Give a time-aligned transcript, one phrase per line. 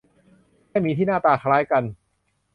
[0.67, 1.83] แค่หมีที่หน้าคล้ายกัน